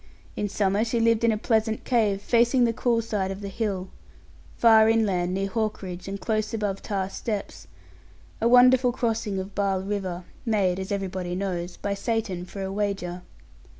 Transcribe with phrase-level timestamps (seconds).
[0.35, 3.89] In summer she lived in a pleasant cave, facing the cool side of the hill,
[4.57, 7.67] far inland near Hawkridge and close above Tarr steps,
[8.41, 13.21] a wonderful crossing of Barle river, made (as everybody knows) by Satan, for a wager.